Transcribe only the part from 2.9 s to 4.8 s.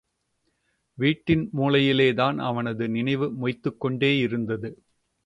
நினைவு மொய்த்துக் கொண்டேயிருந்தது.